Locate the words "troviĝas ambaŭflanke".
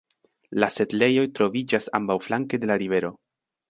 1.41-2.65